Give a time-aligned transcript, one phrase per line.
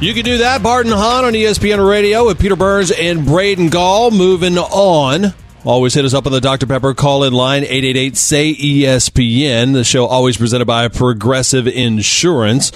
[0.00, 0.62] You can do that.
[0.62, 4.10] Bart and Hahn on ESPN Radio with Peter Burns and Braden Gall.
[4.10, 5.32] Moving on.
[5.64, 6.66] Always hit us up on the Dr.
[6.66, 9.72] Pepper call in line 888 say ESPN.
[9.72, 12.70] The show always presented by Progressive Insurance.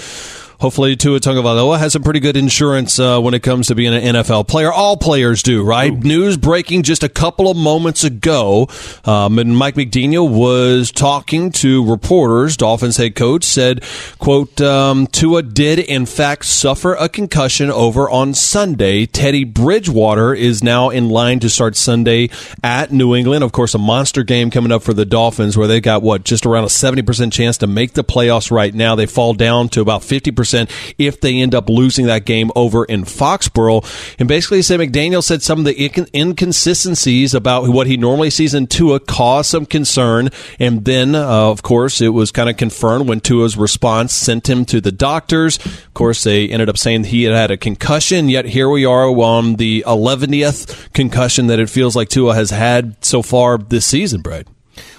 [0.61, 4.17] Hopefully, Tua Tagovailoa has some pretty good insurance uh, when it comes to being an
[4.17, 4.73] NFL player.
[4.73, 5.93] All players do, right?
[5.93, 8.67] News breaking just a couple of moments ago.
[9.05, 12.57] Um, and Mike McDaniel was talking to reporters.
[12.57, 13.85] Dolphins head coach said,
[14.19, 19.07] "quote um, Tua did in fact suffer a concussion over on Sunday.
[19.07, 22.31] Teddy Bridgewater is now in line to start Sunday
[22.65, 23.45] at New England.
[23.45, 26.45] Of course, a monster game coming up for the Dolphins, where they got what just
[26.45, 28.51] around a seventy percent chance to make the playoffs.
[28.51, 32.25] Right now, they fall down to about fifty percent if they end up losing that
[32.25, 33.85] game over in Foxborough.
[34.19, 38.55] And basically, said McDaniel said some of the incon- inconsistencies about what he normally sees
[38.55, 40.29] in Tua caused some concern.
[40.59, 44.65] And then, uh, of course, it was kind of confirmed when Tua's response sent him
[44.67, 45.59] to the doctors.
[45.59, 48.29] Of course, they ended up saying he had had a concussion.
[48.29, 53.03] Yet here we are on the 11th concussion that it feels like Tua has had
[53.05, 54.47] so far this season, Brad.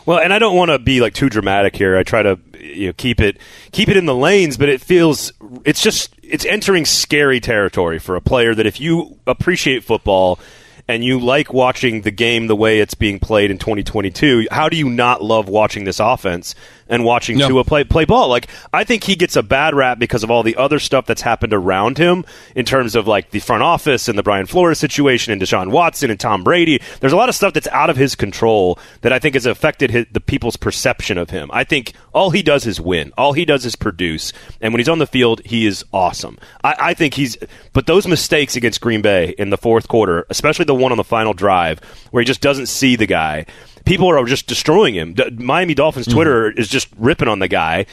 [0.09, 1.95] Well, and I don't want to be like too dramatic here.
[1.95, 3.37] I try to you know, keep it
[3.71, 5.31] keep it in the lanes, but it feels
[5.65, 10.39] it's just it's entering scary territory for a player that if you appreciate football
[10.87, 14.77] and you like watching the game the way it's being played in 2022, how do
[14.77, 16.55] you not love watching this offense
[16.89, 17.47] and watching No.
[17.47, 18.27] Tua play play ball?
[18.27, 21.21] Like I think he gets a bad rap because of all the other stuff that's
[21.21, 22.25] happened around him
[22.55, 26.09] in terms of like the front office and the Brian Flores situation and Deshaun Watson
[26.09, 26.81] and Tom Brady.
[26.99, 29.91] There's a lot of stuff that's out of his control that I think has affected
[29.91, 31.49] his, the people's perception of him.
[31.53, 33.13] I think all he does is win.
[33.17, 34.33] All he does is produce.
[34.59, 36.37] And when he's on the field, he is awesome.
[36.63, 37.37] I, I think he's.
[37.73, 41.03] But those mistakes against Green Bay in the fourth quarter, especially the one on the
[41.03, 41.79] final drive
[42.11, 43.45] where he just doesn't see the guy,
[43.89, 45.15] people are just destroying him.
[45.15, 46.15] The Miami Dolphins mm-hmm.
[46.15, 47.87] Twitter is just ripping on the guy.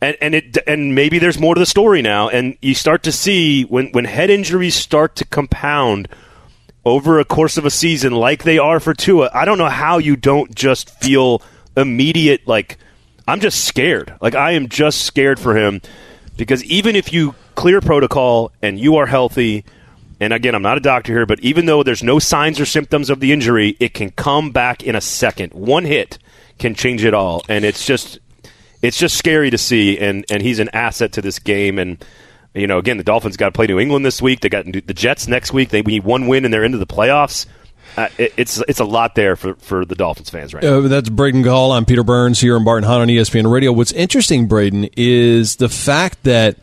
[0.00, 3.12] And, and it and maybe there's more to the story now, and you start to
[3.12, 6.08] see when, when head injuries start to compound
[6.84, 9.98] over a course of a season like they are for Tua, I don't know how
[9.98, 11.42] you don't just feel
[11.76, 12.76] immediate like
[13.26, 14.14] I'm just scared.
[14.20, 15.80] Like I am just scared for him
[16.36, 19.64] because even if you clear protocol and you are healthy
[20.20, 23.10] and again, I'm not a doctor here, but even though there's no signs or symptoms
[23.10, 25.52] of the injury, it can come back in a second.
[25.52, 26.18] One hit
[26.58, 28.18] can change it all, and it's just
[28.82, 29.98] it's just scary to see.
[29.98, 31.78] And and he's an asset to this game.
[31.78, 32.02] And
[32.54, 34.40] you know, again, the Dolphins got to play New England this week.
[34.40, 35.68] They got the Jets next week.
[35.68, 37.46] They need one win and they're into the playoffs.
[37.96, 40.78] Uh, it, it's it's a lot there for, for the Dolphins fans right now.
[40.78, 41.72] Uh, that's Braden Gall.
[41.72, 43.72] I'm Peter Burns here in Bart and Hahn on ESPN Radio.
[43.72, 46.58] What's interesting, Braden, is the fact that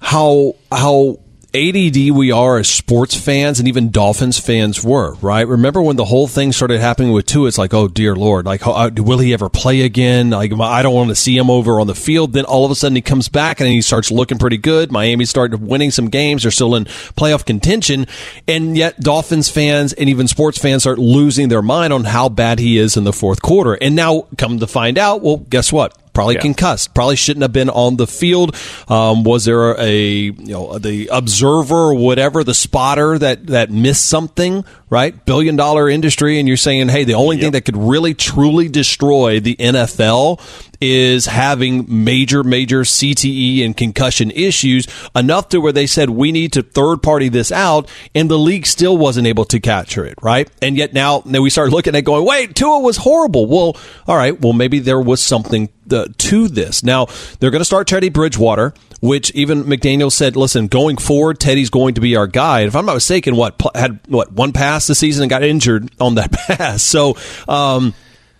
[0.00, 1.20] how how
[1.54, 5.46] ADD we are as sports fans and even Dolphins fans were, right?
[5.46, 7.46] Remember when the whole thing started happening with Tua?
[7.46, 10.30] It's like, oh dear Lord, like, uh, will he ever play again?
[10.30, 12.32] Like, I don't want to see him over on the field.
[12.32, 14.90] Then all of a sudden he comes back and he starts looking pretty good.
[14.90, 16.42] Miami started winning some games.
[16.42, 18.08] They're still in playoff contention.
[18.48, 22.58] And yet Dolphins fans and even sports fans start losing their mind on how bad
[22.58, 23.74] he is in the fourth quarter.
[23.74, 25.96] And now come to find out, well, guess what?
[26.14, 26.40] Probably Yeah.
[26.42, 26.94] concussed.
[26.94, 28.56] Probably shouldn't have been on the field.
[28.88, 34.06] Um, was there a you know the observer or whatever the spotter that that missed
[34.06, 34.64] something?
[34.90, 38.68] Right, billion dollar industry, and you're saying, hey, the only thing that could really truly
[38.68, 40.38] destroy the NFL
[40.80, 44.86] is having major major CTE and concussion issues
[45.16, 48.66] enough to where they said we need to third party this out, and the league
[48.66, 50.14] still wasn't able to capture it.
[50.22, 53.46] Right, and yet now then we start looking at going, wait, Tua was horrible.
[53.46, 53.76] Well,
[54.06, 56.82] all right, well maybe there was something the, to this.
[56.82, 57.06] Now,
[57.40, 61.94] they're going to start Teddy Bridgewater, which even McDaniel said, listen, going forward, Teddy's going
[61.94, 62.60] to be our guy.
[62.60, 65.90] And if I'm not mistaken, what, had, what, one pass this season and got injured
[66.00, 66.82] on that pass.
[66.82, 67.16] So,
[67.48, 67.94] um,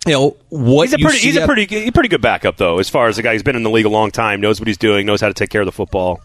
[0.05, 2.77] you know, what He's a pretty he's a at- pretty a pretty good backup though,
[2.77, 4.67] as far as a guy who's been in the league a long time, knows what
[4.67, 6.21] he's doing, knows how to take care of the football.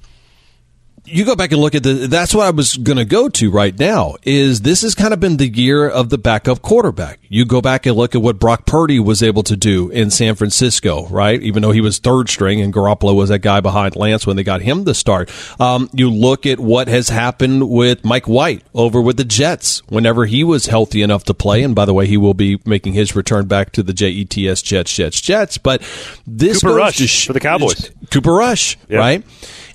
[1.10, 3.50] You go back and look at the that's what I was going to go to
[3.50, 7.18] right now is this has kind of been the year of the backup quarterback.
[7.28, 10.34] You go back and look at what Brock Purdy was able to do in San
[10.36, 11.40] Francisco, right?
[11.42, 14.42] Even though he was third string and Garoppolo was that guy behind Lance when they
[14.44, 15.30] got him the start.
[15.60, 20.26] Um, you look at what has happened with Mike White over with the Jets whenever
[20.26, 21.62] he was healthy enough to play.
[21.62, 24.92] And by the way, he will be making his return back to the Jets, Jets,
[24.92, 25.58] Jets, Jets.
[25.58, 25.82] But
[26.26, 27.90] this Cooper goes Rush to sh- for the Cowboys.
[28.10, 28.98] Cooper Rush, Yeah.
[28.98, 29.24] right?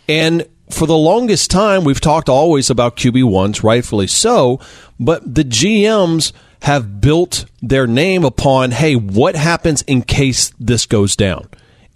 [0.07, 4.59] And for the longest time, we've talked always about QB1s, rightfully so,
[5.00, 6.31] but the GMs
[6.62, 11.47] have built their name upon, hey, what happens in case this goes down?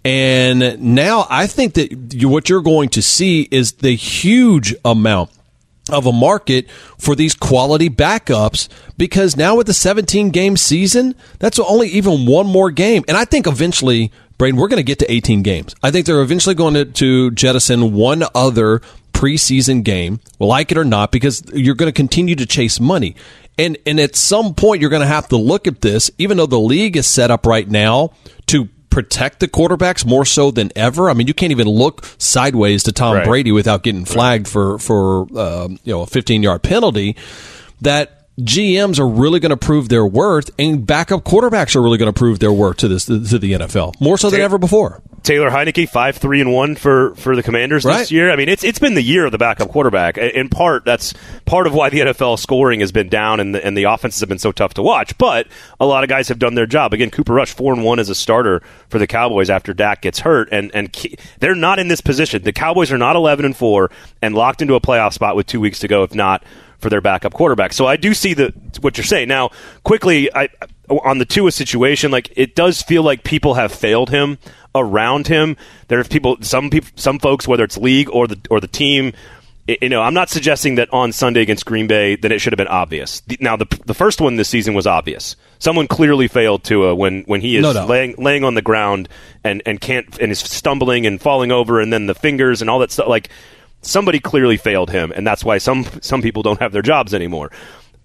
[0.04, 5.30] And now I think that you, what you're going to see is the huge amount
[5.90, 11.58] of a market for these quality backups because now with the 17 game season, that's
[11.58, 13.04] only even one more game.
[13.08, 15.74] And I think eventually, Braden, we're going to get to 18 games.
[15.82, 18.80] I think they're eventually going to, to jettison one other
[19.12, 23.16] preseason game, like it or not, because you're going to continue to chase money.
[23.58, 26.46] And, and at some point, you're going to have to look at this, even though
[26.46, 28.14] the league is set up right now
[28.46, 31.10] to protect the quarterbacks more so than ever.
[31.10, 33.26] I mean, you can't even look sideways to Tom Right.
[33.26, 37.14] Brady without getting flagged for for um, you know a 15 yard penalty.
[37.82, 42.12] That GMs are really going to prove their worth, and backup quarterbacks are really going
[42.12, 45.02] to prove their worth to this to the NFL more so than ever before.
[45.22, 47.98] Taylor Heinicke five three and one for for the Commanders Right.
[47.98, 48.30] this year.
[48.32, 50.16] I mean, it's it's been the year of the backup quarterback.
[50.16, 51.12] In part, that's
[51.44, 54.30] part of why the NFL scoring has been down and the, and the offenses have
[54.30, 55.16] been so tough to watch.
[55.18, 55.46] But
[55.78, 56.94] a lot of guys have done their job.
[56.94, 60.20] Again, Cooper Rush four and one as a starter for the Cowboys after Dak gets
[60.20, 60.96] hurt, and and
[61.40, 62.42] they're not in this position.
[62.42, 63.90] The Cowboys are not eleven and four
[64.22, 66.02] and locked into a playoff spot with two weeks to go.
[66.02, 66.42] If not
[66.80, 67.72] for their backup quarterback.
[67.72, 69.28] So I do see the what you're saying.
[69.28, 69.50] Now,
[69.84, 70.48] quickly, I
[70.88, 74.38] on the Tua situation, like it does feel like people have failed him
[74.74, 75.56] around him.
[75.88, 79.12] There are people, some people, some folks, whether it's league or the or the team.
[79.68, 82.58] You know, I'm not suggesting that on Sunday against Green Bay that it should have
[82.58, 83.22] been obvious.
[83.38, 85.36] Now, the the first one this season was obvious.
[85.60, 89.08] Someone clearly failed Tua when when he is No laying laying on the ground
[89.44, 92.80] and and can't and is stumbling and falling over, and then the fingers and all
[92.80, 93.06] that stuff.
[93.06, 93.28] Like
[93.82, 97.50] somebody clearly failed him, and that's why some some people don't have their jobs anymore.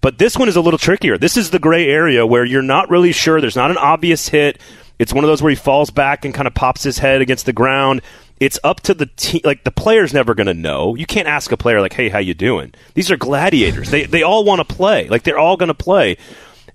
[0.00, 1.18] But this one is a little trickier.
[1.18, 3.40] This is the gray area where you're not really sure.
[3.40, 4.60] There's not an obvious hit.
[4.98, 7.46] It's one of those where he falls back and kind of pops his head against
[7.46, 8.02] the ground.
[8.38, 9.40] It's up to the team.
[9.44, 10.94] Like the player's never going to know.
[10.94, 13.90] You can't ask a player like, "Hey, how you doing?" These are gladiators.
[13.90, 15.08] They they all want to play.
[15.08, 16.18] Like they're all going to play,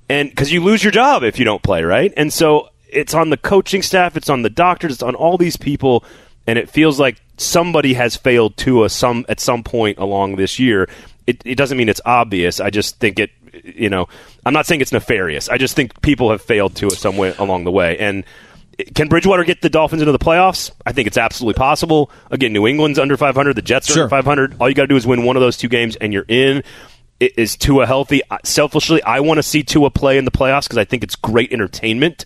[0.09, 2.11] and because you lose your job if you don't play, right?
[2.17, 4.17] And so it's on the coaching staff.
[4.17, 4.93] It's on the doctors.
[4.93, 6.03] It's on all these people,
[6.47, 10.87] and it feels like somebody has failed Tua some at some point along this year.
[11.27, 12.59] It, it doesn't mean it's obvious.
[12.59, 13.31] I just think it.
[13.63, 14.07] You know,
[14.45, 15.49] I'm not saying it's nefarious.
[15.49, 17.97] I just think people have failed Tua some way along the way.
[17.97, 18.23] And
[18.95, 20.71] can Bridgewater get the Dolphins into the playoffs?
[20.85, 22.09] I think it's absolutely possible.
[22.31, 23.55] Again, New England's under 500.
[23.55, 24.03] The Jets are Sure.
[24.03, 24.55] under 500.
[24.59, 26.63] All you got to do is win one of those two games, and you're in.
[27.19, 28.21] Is Tua healthy?
[28.43, 31.51] Selfishly, I want to see Tua play in the playoffs because I think it's great
[31.53, 32.25] entertainment.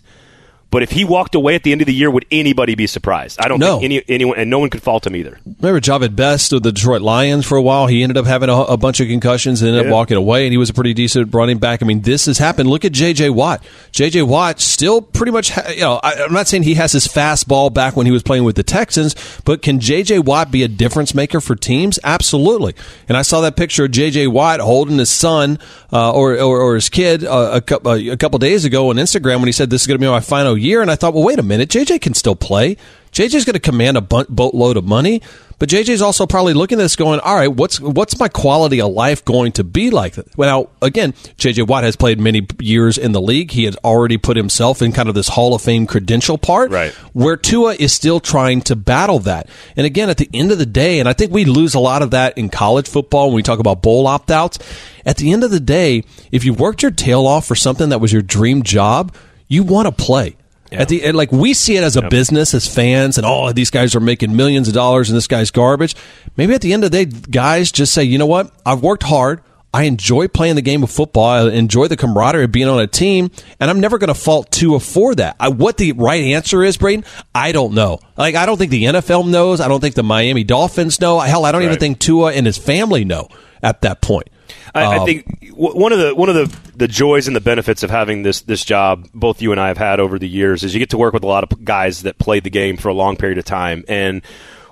[0.68, 3.38] But if he walked away at the end of the year, would anybody be surprised?
[3.40, 3.78] I don't No.
[3.78, 5.38] think any, anyone, and no one could fault him either.
[5.60, 7.86] Remember Jahvid Best of the Detroit Lions for a while?
[7.86, 9.90] He ended up having a, a bunch of concussions and ended Yeah.
[9.90, 11.82] up walking away, and he was a pretty decent running back.
[11.82, 12.68] I mean, this has happened.
[12.68, 13.30] Look at J.J.
[13.30, 13.64] Watt.
[13.92, 14.22] J.J.
[14.22, 17.72] Watt still pretty much, ha- you know, I, I'm not saying he has his fastball
[17.72, 19.14] back when he was playing with the Texans,
[19.44, 20.18] but can J.J.
[20.18, 21.98] Watt be a difference maker for teams?
[22.04, 22.74] Absolutely.
[23.08, 24.26] And I saw that picture of J.J.
[24.26, 25.58] Watt holding his son
[25.92, 29.36] uh, or, or, or his kid uh, a, couple, a couple days ago on Instagram
[29.36, 30.82] when he said, This is going to be my final year.
[30.82, 31.68] And I thought, well, wait a minute.
[31.68, 32.76] JJ can still play.
[33.12, 35.22] JJ's going to command a boatload of money,
[35.58, 38.92] but JJ's also probably looking at this going, all right, what's what's my quality of
[38.92, 40.16] life going to be like?
[40.36, 43.52] Well, again, JJ Watt has played many years in the league.
[43.52, 46.92] He had already put himself in kind of this Hall of Fame credential part, Right.
[47.14, 49.48] where Tua is still trying to battle that.
[49.76, 52.02] And again, at the end of the day, and I think we lose a lot
[52.02, 54.58] of that in college football when we talk about bowl opt outs.
[55.06, 58.00] At the end of the day, if you worked your tail off for something that
[58.02, 59.14] was your dream job,
[59.48, 60.36] you want to play.
[60.72, 63.70] At the and like we see it as a business as fans, and oh, these
[63.70, 65.94] guys are making millions of dollars, and this guy's garbage.
[66.36, 68.52] Maybe at the end of the day, guys just say, you know what?
[68.64, 69.42] I've worked hard.
[69.76, 71.24] I enjoy playing the game of football.
[71.24, 73.30] I enjoy the camaraderie of being on a team,
[73.60, 75.36] and I'm never going to fault Tua for that.
[75.38, 77.04] I, what the right answer is, Braden,
[77.34, 77.98] I don't know.
[78.16, 79.60] Like I don't think the NFL knows.
[79.60, 81.20] I don't think the Miami Dolphins know.
[81.20, 83.28] Hell, I don't even think Tua and his family know
[83.62, 84.28] at that point.
[84.74, 87.82] I, I Um, think one of the one of the, the joys and the benefits
[87.82, 90.74] of having this this job, both you and I have had over the years, is
[90.74, 92.94] you get to work with a lot of guys that played the game for a
[92.94, 94.22] long period of time, and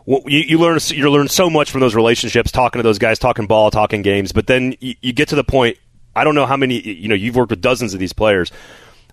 [0.06, 3.46] you, you learn you learn so much from those relationships, talking to those guys, talking
[3.46, 4.32] ball, talking games.
[4.32, 5.78] But then you, you get to the point.
[6.14, 7.14] I don't know how many you know.
[7.14, 8.52] You've worked with dozens of these players.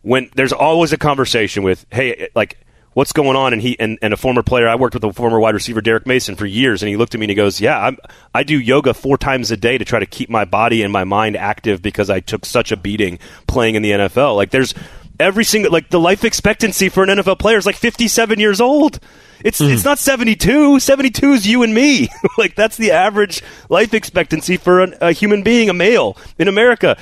[0.04, 2.58] When there's always a conversation with, hey, like
[2.94, 3.54] what's going on?
[3.54, 6.06] And he and, and a former player, I worked with a former wide receiver, Derek
[6.06, 7.98] Mason, for years, and he looked at me and he goes, "Yeah, I'm,
[8.34, 11.04] I do yoga four times a day to try to keep my body and my
[11.04, 14.36] mind active because I took such a beating playing in the NFL.
[14.36, 14.74] Like there's
[15.20, 19.00] every single like the life expectancy for an NFL player is like 57 years old."
[19.44, 19.70] It's Hmm.
[19.70, 20.80] it's not 72.
[20.80, 22.10] 72 is you and me.
[22.38, 26.96] like that's the average life expectancy for an, a human being, a male in America.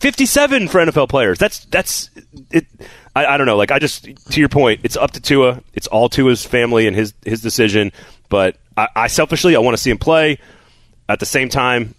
[0.00, 1.38] 57 for NFL players.
[1.38, 2.10] That's that's
[2.50, 2.66] it.
[3.16, 3.56] I, I don't know.
[3.56, 5.62] Like I just to your point, it's up to Tua.
[5.72, 7.90] It's all Tua's family and his his decision.
[8.28, 10.38] But I, I selfishly I want to see him play.
[11.08, 11.94] At the same time,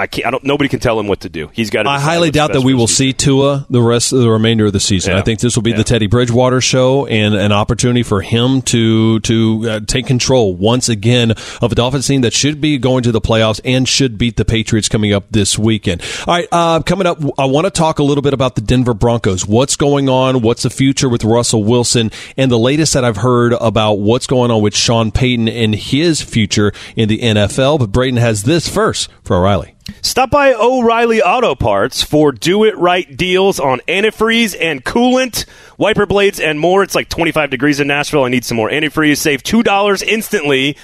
[0.00, 0.26] I can't.
[0.26, 0.42] I don't.
[0.44, 1.50] Nobody can tell him what to do.
[1.52, 1.86] He's got.
[1.86, 4.80] I highly doubt that we will see Tua the rest of the remainder of the
[4.80, 5.12] season.
[5.12, 5.18] Yeah.
[5.18, 5.76] I think this will be Yeah.
[5.76, 10.88] the Teddy Bridgewater show and an opportunity for him to to uh, take control once
[10.88, 14.36] again of a Dolphins team that should be going to the playoffs and should beat
[14.36, 16.02] the Patriots coming up this weekend.
[16.26, 18.94] All right, uh, coming up, I want to talk a little bit about the Denver
[18.94, 19.46] Broncos.
[19.46, 20.40] What's going on?
[20.40, 22.10] What's the future with Russell Wilson?
[22.38, 26.22] And the latest that I've heard about what's going on with Sean Payton and his
[26.22, 27.78] future in the NFL.
[27.80, 29.74] But Braden has this first for O'Reilly.
[30.02, 35.46] Stop by O'Reilly Auto Parts for do it right deals on antifreeze and coolant,
[35.78, 36.82] wiper blades, and more.
[36.82, 38.24] It's like 25 degrees in Nashville.
[38.24, 39.18] I need some more antifreeze.
[39.18, 40.76] Save $2 instantly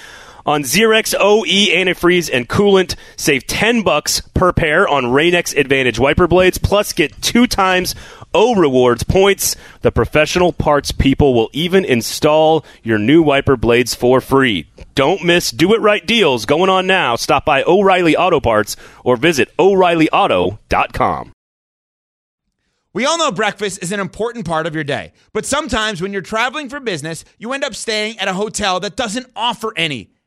[0.47, 2.95] on Zerex OE antifreeze and coolant.
[3.17, 6.57] Save 10 bucks per pair on Rain-X Advantage wiper blades.
[6.57, 7.93] Plus, get two times
[8.33, 9.55] O'Rewards points.
[9.81, 14.69] The professional parts people will even install your new wiper blades for free.
[14.95, 17.15] Don't miss Do It Right deals going on now.
[17.17, 21.33] Stop by O'Reilly Auto Parts or visit O'ReillyAuto.com.
[22.93, 26.23] We all know breakfast is an important part of your day, but sometimes when you're
[26.23, 30.09] traveling for business, you end up staying at a hotel that doesn't offer any.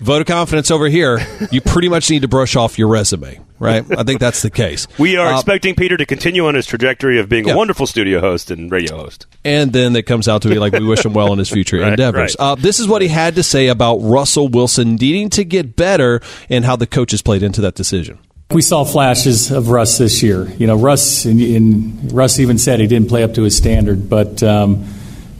[0.00, 1.20] Vote of confidence over here.
[1.52, 3.84] You pretty much need to brush off your resume, right?
[3.96, 4.88] I think that's the case.
[4.98, 7.54] We are Uh, expecting Peter to continue on his trajectory of being Yeah.
[7.54, 9.26] a wonderful studio host and radio host.
[9.44, 11.78] and then it comes out to be like we wish him well in his future
[11.80, 12.34] Right, endeavors.
[12.38, 12.44] right.
[12.52, 16.20] Uh, this is what he had to say about Russell Wilson needing to get better
[16.50, 18.18] and how the coaches played into that decision.
[18.50, 20.52] We saw flashes of Russ this year.
[20.58, 24.08] You know, Russ, and, and Russ even said he didn't play up to his standard.
[24.08, 24.84] But um,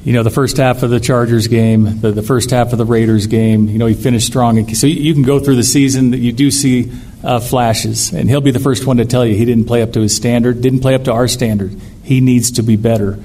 [0.04, 2.84] you know, the first half of the Chargers game, the, the first half of the
[2.84, 4.74] Raiders game, you know, he finished strong.
[4.74, 6.92] So you, can go through the season that you do see
[7.22, 9.94] uh, flashes, and he'll be the first one to tell you he didn't play up
[9.94, 11.74] to his standard, didn't play up to our standard.
[12.02, 13.18] He needs to be better.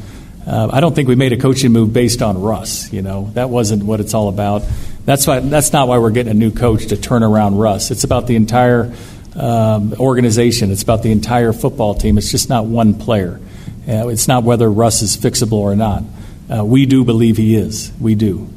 [0.47, 2.93] Uh, I don't think we made a coaching move based on Russ.
[2.93, 4.63] You know, that wasn't what it's all about.
[5.03, 5.41] That's why.
[5.41, 7.91] That's not why we're getting a new coach to turn around Russ.
[7.91, 8.93] It's about the entire
[9.35, 10.71] um, organization.
[10.71, 12.17] It's about the entire football team.
[12.17, 13.39] It's just not one player.
[13.85, 16.03] Uh, it's not whether Russ is fixable or not.
[16.51, 17.91] Uh, we do believe he is.
[17.99, 18.49] We do.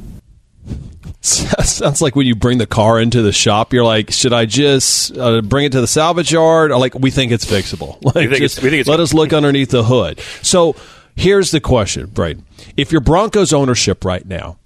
[1.21, 5.17] Sounds like when you bring the car into the shop, you're like, should I just
[5.17, 6.71] uh, bring it to the salvage yard?
[6.71, 7.97] Or like, we think it's fixable.
[8.03, 10.19] Like, think just it's- we think it's- let us look underneath the hood.
[10.41, 10.75] So
[11.15, 12.43] here's the question, Braden.
[12.75, 14.57] If you're Broncos ownership right now,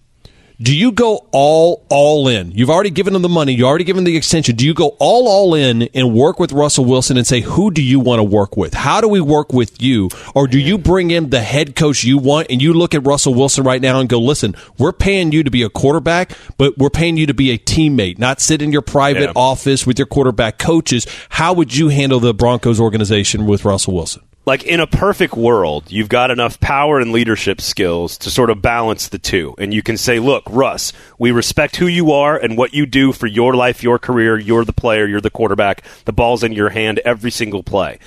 [0.60, 2.50] Do you go all all in?
[2.52, 3.54] You've already given him the money.
[3.54, 4.56] You already given the extension.
[4.56, 7.84] Do you go all all in and work with Russell Wilson and say who do
[7.84, 8.74] you want to work with?
[8.74, 10.10] How do we work with you?
[10.34, 13.36] Or do you bring in the head coach you want and you look at Russell
[13.36, 16.90] Wilson right now and go, listen, we're paying you to be a quarterback, but we're
[16.90, 19.34] paying you to be a teammate, not sit in your private Yeah.
[19.36, 21.06] office with your quarterback coaches.
[21.30, 24.24] How would you handle the Broncos organization with Russell Wilson?
[24.48, 28.62] Like in a perfect world, you've got enough power and leadership skills to sort of
[28.62, 29.54] balance the two.
[29.58, 33.12] And you can say, look, Russ, we respect who you are and what you do
[33.12, 34.40] for your life, your career.
[34.40, 35.84] You're the player, you're the quarterback.
[36.06, 38.00] The ball's in your hand every single play.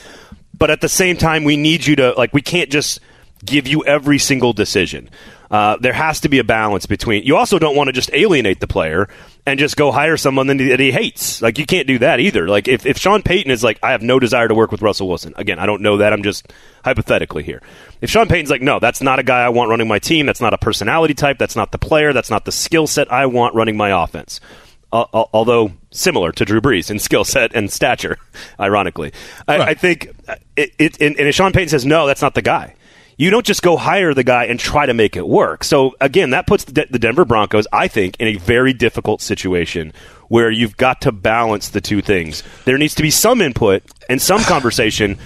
[0.56, 3.00] But at the same time, we need you to, like, we can't just
[3.44, 5.10] give you every single decision.
[5.50, 7.24] Uh, there has to be a balance between.
[7.24, 9.10] You also don't want to just alienate the player
[9.46, 11.40] and just go hire someone that he, hates.
[11.40, 12.48] Like you can't do that either.
[12.48, 15.08] Like if, if Sean Payton is like, I have no desire to work with Russell
[15.08, 15.34] Wilson.
[15.36, 16.12] Again, I don't know that.
[16.12, 16.52] I'm just
[16.84, 17.62] hypothetically here.
[18.00, 20.26] If Sean Payton's like, no, that's not a guy I want running my team.
[20.26, 21.38] That's not a personality type.
[21.38, 22.12] That's not the player.
[22.12, 24.40] That's not the skill set I want running my offense.
[24.92, 28.18] Uh, although similar to Drew Brees in skill set and stature,
[28.60, 29.12] ironically,
[29.46, 30.10] I, I think
[30.56, 32.74] it, it, and if Sean Payton says no, that's not the guy
[33.20, 35.62] you don't just go hire the guy and try to make it work.
[35.62, 39.92] So again, that puts the, Denver Broncos, I think, in a very difficult situation
[40.28, 42.42] where you've got to balance the two things.
[42.64, 45.18] There needs to be some input and some conversation,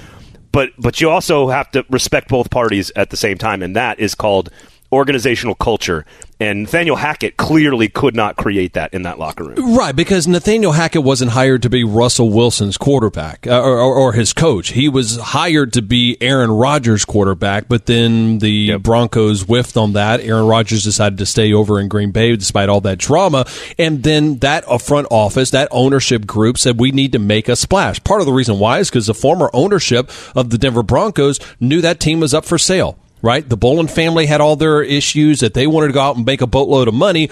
[0.50, 4.00] but but you also have to respect both parties at the same time, and that
[4.00, 4.50] is called
[4.94, 6.04] organizational culture.
[6.40, 9.76] And Nathaniel Hackett clearly could not create that in that locker room.
[9.76, 14.12] Right, because Nathaniel Hackett wasn't hired to be Russell Wilson's quarterback uh, or, or, or
[14.12, 14.72] his coach.
[14.72, 20.20] He was hired to be Aaron Rodgers' quarterback, but then the Broncos whiffed on that.
[20.20, 23.46] Aaron Rodgers decided to stay over in Green Bay despite all that drama.
[23.78, 27.56] And then that uh, front office, that ownership group said, we need to make a
[27.56, 28.02] splash.
[28.02, 31.80] Part of the reason why is because the former ownership of the Denver Broncos knew
[31.80, 33.48] that team was up for sale right?
[33.48, 36.42] The Bowlen family had all their issues that they wanted to go out and make
[36.42, 37.30] a boatload of money.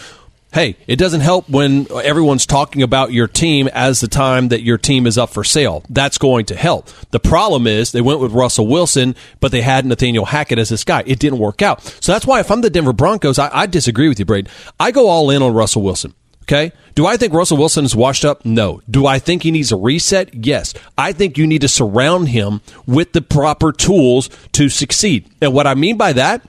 [0.50, 4.78] Hey, it doesn't help when everyone's talking about your team as the time that your
[4.78, 5.84] team is up for sale.
[5.88, 6.88] That's going to help.
[7.10, 10.84] The problem is they went with Russell Wilson, but they had Nathaniel Hackett as this
[10.84, 11.04] guy.
[11.06, 11.82] It didn't work out.
[11.82, 14.50] So that's why if I'm the Denver Broncos, I, I disagree with you, Braden.
[14.80, 16.14] I go all in on Russell Wilson.
[16.42, 16.72] Okay.
[16.94, 18.44] Do I think Russell Wilson is washed up?
[18.44, 18.82] No.
[18.90, 20.34] Do I think he needs a reset?
[20.34, 20.74] Yes.
[20.98, 25.30] I think you need to surround him with the proper tools to succeed.
[25.40, 26.42] And what I mean by that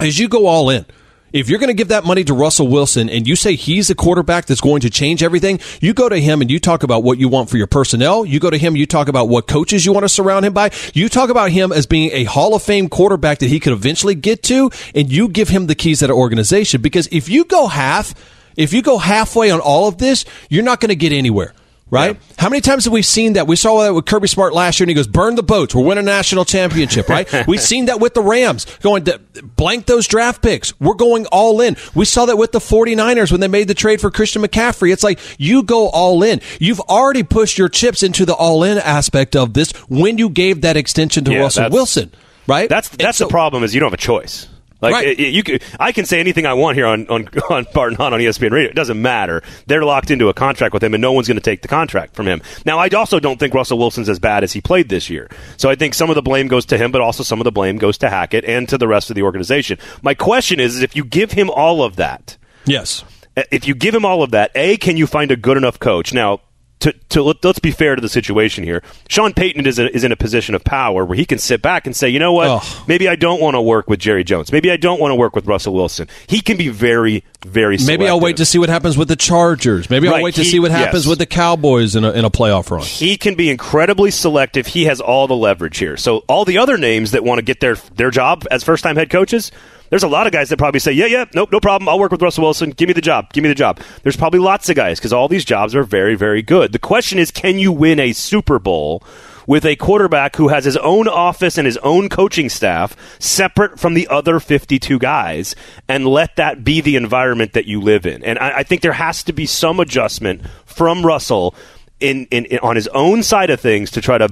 [0.00, 0.86] is you go all in.
[1.30, 3.94] If you're going to give that money to Russell Wilson and you say he's the
[3.94, 7.18] quarterback that's going to change everything, you go to him and you talk about what
[7.18, 8.24] you want for your personnel.
[8.24, 10.70] You go to him, you talk about what coaches you want to surround him by.
[10.94, 14.14] You talk about him as being a Hall of Fame quarterback that he could eventually
[14.14, 16.80] get to, and you give him the keys to that organization.
[16.80, 18.14] Because if you go half,
[18.58, 21.54] if you go halfway on all of this, you're not going to get anywhere.
[21.90, 22.18] Right?
[22.36, 23.46] How many times have we seen that?
[23.46, 25.74] We saw that with Kirby Smart last year, and he goes, "Burn the boats.
[25.74, 27.26] We're winning a national championship." Right?
[27.48, 29.18] We've seen that with the Rams, going to
[29.56, 30.78] blank those draft picks.
[30.78, 31.78] We're going all in.
[31.94, 34.92] We saw that with the 49ers when they made the trade for Christian McCaffrey.
[34.92, 36.42] It's like you go all in.
[36.60, 40.60] You've already pushed your chips into the all in aspect of this when you gave
[40.60, 42.12] that extension to Yeah, Russell Wilson.
[42.46, 42.68] Right?
[42.68, 44.46] That's that's so- the problem is you don't have a choice.
[44.80, 45.08] Like Right.
[45.08, 47.88] it- it- you, can, I can say anything I want here on on on Bart
[47.88, 48.70] and Hahn on ESPN Radio.
[48.70, 49.42] It doesn't matter.
[49.66, 52.14] They're locked into a contract with him, and no one's going to take the contract
[52.14, 52.40] from him.
[52.64, 55.28] Now, I also don't think Russell Wilson's as bad as he played this year.
[55.56, 57.52] So I think some of the blame goes to him, but also some of the
[57.52, 59.78] blame goes to Hackett and to the rest of the organization.
[60.02, 63.02] My question is, is if you give him all of that, Yes.
[63.50, 66.12] if you give him all of that, A, can you find a good enough coach?
[66.12, 66.40] Now,
[66.80, 68.82] to, to let, us be fair to the situation here.
[69.08, 71.86] Sean Payton is, a, is in a position of power where he can sit back
[71.86, 72.48] and say, you know what?
[72.48, 72.88] Ugh.
[72.88, 74.52] Maybe I don't want to work with Jerry Jones.
[74.52, 76.08] Maybe I don't want to work with Russell Wilson.
[76.28, 79.90] He can be very, very Maybe I'll wait to see what happens with the Chargers.
[79.90, 81.10] Maybe I'll Right, wait to he- see what happens yes.
[81.10, 82.82] with the Cowboys in a, in a playoff run.
[82.82, 84.66] he can be incredibly selective.
[84.68, 85.96] He has all the leverage here.
[85.96, 88.96] So all the other names that want to get their their job as first time
[88.96, 89.50] head coaches,
[89.90, 91.88] there's a lot of guys that probably say, "Yeah, yeah, nope, no problem.
[91.88, 92.70] I'll work with Russell Wilson.
[92.70, 93.32] Give me the job.
[93.32, 96.14] Give me the job." There's probably lots of guys because all these jobs are very,
[96.14, 96.72] very good.
[96.72, 99.02] The question is, can you win a Super Bowl?
[99.46, 103.94] With a quarterback who has his own office and his own coaching staff separate from
[103.94, 105.56] the other 52 guys,
[105.88, 108.22] and let that be the environment that you live in.
[108.22, 111.54] And I, I think there has to be some adjustment from Russell
[111.98, 114.28] in, in, in on his own side of things to try to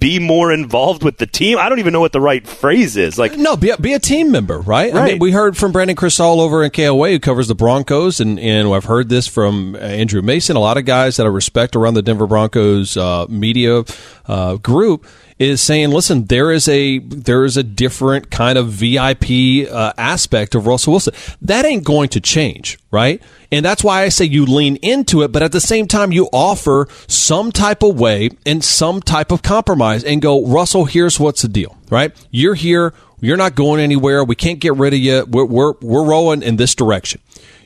[0.00, 1.58] be more involved with the team.
[1.58, 3.18] I don't even know what the right phrase is.
[3.18, 4.92] Like No, be a, be a team member, right?
[4.92, 5.02] right.
[5.02, 8.40] I mean, we heard from Brandon Krisztal over in KOA who covers the Broncos, and,
[8.40, 11.76] and I've heard this from uh, Andrew Mason, a lot of guys that I respect
[11.76, 13.84] around the Denver Broncos uh, media
[14.26, 15.06] uh, group
[15.40, 20.54] is saying, listen, there is a there is a different kind of VIP uh, aspect
[20.54, 21.14] of Russell Wilson.
[21.40, 23.22] That ain't going to change, right?
[23.50, 26.28] And that's why I say you lean into it, but at the same time, you
[26.30, 31.42] offer some type of way and some type of compromise and go, Russell, here's what's
[31.42, 32.12] the deal, right?
[32.30, 32.92] You're here.
[33.20, 34.22] You're not going anywhere.
[34.22, 35.24] We can't get rid of you.
[35.28, 37.20] We're, we're, we're rolling in this direction.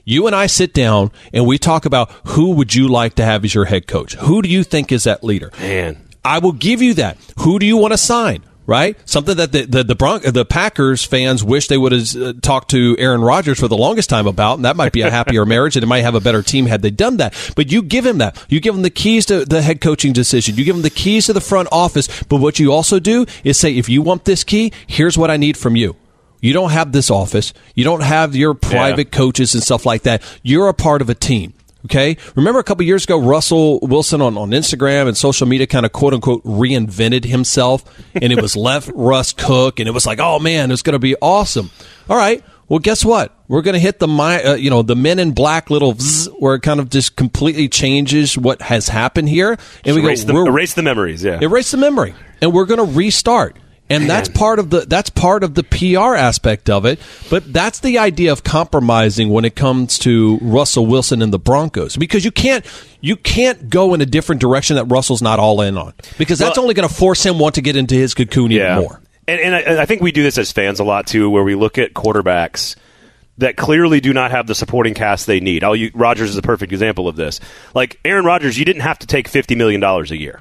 [0.05, 3.45] You and I sit down and we talk about who would you like to have
[3.45, 4.15] as your head coach?
[4.15, 5.51] Who do you think is that leader?
[5.59, 6.04] Man.
[6.25, 7.19] I will give you that.
[7.41, 8.43] Who do you want to sign?
[8.67, 12.33] Right, something that the the the, Bron- the Packers fans wish they would have uh,
[12.41, 15.45] talked to Aaron Rodgers for the longest time about, and that might be a happier
[15.55, 17.35] marriage, and it might have a better team had they done that.
[17.57, 20.57] But you give him that, you give him the keys to the head coaching decision,
[20.57, 22.09] you give him the keys to the front office.
[22.23, 25.37] But what you also do is say, if you want this key, here's what I
[25.37, 25.95] need from you.
[26.41, 27.53] You don't have this office.
[27.75, 29.19] You don't have your private Yeah.
[29.19, 30.23] coaches and stuff like that.
[30.43, 31.53] You're a part of a team.
[31.87, 32.17] Okay.
[32.35, 35.93] Remember a couple years ago, Russell Wilson on, on Instagram and social media kind of
[35.93, 40.39] quote unquote reinvented himself and it was left Russ Cook and it was like, oh
[40.39, 41.71] man, it's going to be awesome.
[42.09, 42.43] All right.
[42.67, 43.37] Well, guess what?
[43.47, 46.29] We're going to hit the my, uh, you know, the men in black little zzz,
[46.39, 49.59] where it kind of just completely changes what has happened here.
[49.85, 51.23] And we erase, go, the, erase the memories.
[51.23, 51.39] Yeah.
[51.43, 53.57] erase the memory and we're going to restart
[53.91, 56.99] and that's part of the that's part of the PR aspect of it
[57.31, 61.97] but that's the idea of compromising when it comes to Russell Wilson and the Broncos
[61.97, 62.65] because you can't
[63.01, 66.57] you can't go in a different direction that Russell's not all in on because that's
[66.57, 69.41] Well- only going to force him want to get into his cocoon even more And,
[69.41, 71.79] and I, I think we do this as fans a lot too, where we look
[71.79, 72.77] at quarterbacks
[73.39, 75.65] that clearly do not have the supporting cast they need.
[75.65, 77.41] I'll, Rodgers is a perfect example of this.
[77.75, 80.41] Like Aaron Rodgers, you didn't have to take fifty million dollars a year.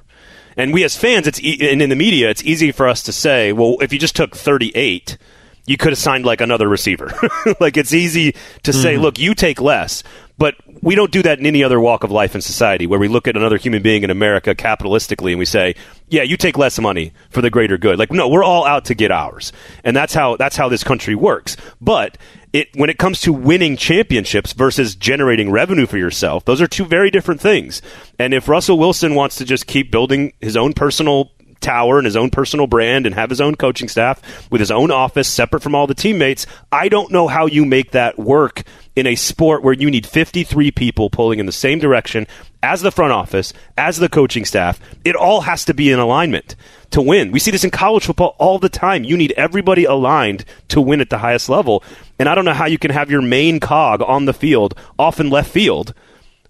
[0.57, 3.11] And we as fans, it's e- and in the media, it's easy for us to
[3.11, 5.17] say, well, if you just took thirty-eight,
[5.65, 7.11] you could have signed like another receiver.
[7.59, 9.03] like it's easy to say, mm-hmm.
[9.03, 10.03] look, you take less.
[10.37, 13.07] But we don't do that in any other walk of life in society where we
[13.07, 15.75] look at another human being in America capitalistically and we say,
[16.09, 17.97] yeah, you take less money for the greater good.
[17.97, 19.53] Like, no, we're all out to get ours.
[19.85, 21.55] And that's how, that's how this country works.
[21.79, 22.17] But
[22.51, 26.85] it, when it comes to winning championships versus generating revenue for yourself, those are two
[26.85, 27.81] very different things.
[28.19, 31.31] And if Russell Wilson wants to just keep building his own personal
[31.63, 34.21] tower and his own personal brand and have his own coaching staff
[34.51, 36.45] with his own office separate from all the teammates.
[36.71, 38.63] I don't know how you make that work
[38.95, 42.27] in a sport where you need 53 people pulling in the same direction
[42.61, 44.79] as the front office, as the coaching staff.
[45.03, 46.55] It all has to be in alignment
[46.91, 47.31] to win.
[47.31, 49.03] We see this in college football all the time.
[49.03, 51.83] You need everybody aligned to win at the highest level.
[52.19, 55.19] And I don't know how you can have your main cog on the field off
[55.19, 55.93] in left field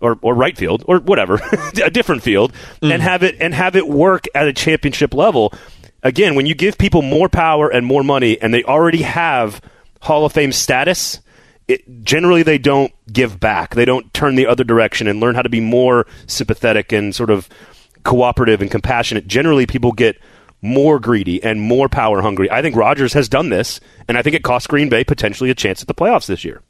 [0.04, 1.40] or, or right field or whatever,
[1.84, 3.02] a different field, and mm-hmm.
[3.02, 5.54] have it and have it work at a championship level.
[6.04, 9.62] Again, when you give people more power and more money, and they already have
[10.02, 11.22] Hall of Fame status,
[11.70, 13.74] it, generally they don't give back.
[13.74, 17.30] They don't turn the other direction and learn how to be more sympathetic and sort
[17.30, 17.48] of
[18.04, 19.28] cooperative and compassionate.
[19.28, 20.20] Generally, people get
[20.62, 22.52] more greedy and more power hungry.
[22.52, 25.56] I think Rodgers has done this, and I think it cost Green Bay potentially a
[25.56, 26.62] chance at the playoffs this year.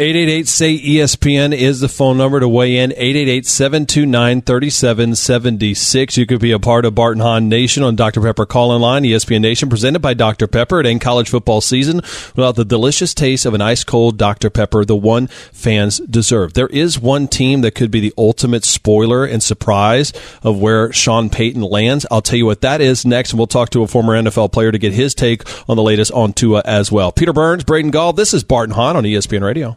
[0.00, 2.92] 888 say ESPN is the phone number to weigh in.
[2.92, 6.16] 888 729 3776.
[6.16, 8.20] You could be a part of Bart and Hahn Nation on Dr.
[8.20, 9.02] Pepper call in line.
[9.02, 10.46] ESPN Nation presented by Dr.
[10.46, 10.78] Pepper.
[10.78, 11.96] It ain't college football season
[12.36, 14.50] without the delicious taste of an ice cold Dr.
[14.50, 16.54] Pepper, the one fans deserve.
[16.54, 20.12] There is one team that could be the ultimate spoiler and surprise
[20.44, 22.06] of where Sean Payton lands.
[22.08, 24.70] I'll tell you what that is next, and we'll talk to a former NFL player
[24.70, 27.10] to get his take on the latest on Tua as well.
[27.10, 29.76] Peter Burns, Braden Gall, this is Bart and Hahn on ESPN Radio.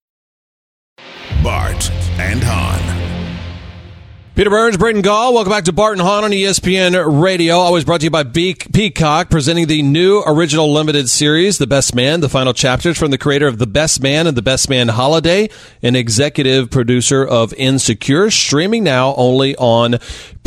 [1.43, 3.01] Bart and Hahn.
[4.33, 7.57] Peter Burns, Braden Gall, welcome back to Bart and Hahn on E ESPN Radio.
[7.57, 11.93] Always brought to you by Be- Peacock, presenting the new original limited series, The Best
[11.93, 14.87] Man, the final chapters from the creator of The Best Man and The Best Man
[14.87, 15.49] Holiday,
[15.83, 19.99] and executive producer of Insecure, streaming now only on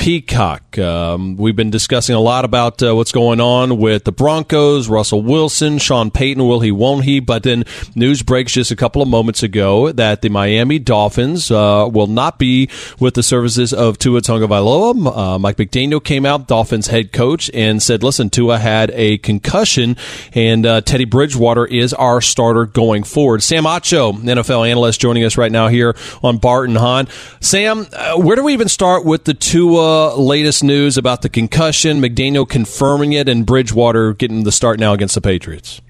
[0.05, 0.79] Peacock.
[0.79, 5.23] Um, we've been discussing a lot about uh, what's going on with the Broncos, Russell
[5.23, 6.47] Wilson, Sean Payton.
[6.47, 6.71] Will he?
[6.71, 7.21] Won't he?
[7.21, 7.65] But then
[7.95, 12.39] news breaks just a couple of moments ago that the Miami Dolphins uh, will not
[12.39, 12.69] be
[13.01, 15.17] with the services of Tua Tagovailoa.
[15.17, 19.97] Uh, Mike McDaniel came out, Dolphins head coach, and said, "Listen, Tua had a concussion,
[20.35, 25.39] and uh, Teddy Bridgewater is our starter going forward." Sam Acho, NFL analyst, joining us
[25.39, 27.09] right now here on Bart and Hahn.
[27.41, 32.01] Sam, uh, where do we even start with the Tua latest news about the concussion,
[32.01, 35.81] McDaniel confirming it, and Bridgewater getting the start now against the Patriots?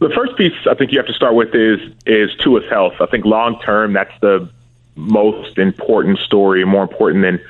[0.00, 2.94] The first piece I think you have to start with is is Tua's health.
[3.00, 4.48] I think long term that's the
[4.94, 7.40] most important story, more important than